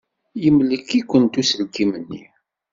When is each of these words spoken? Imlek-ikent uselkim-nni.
Imlek-ikent 0.47 1.39
uselkim-nni. 1.41 2.23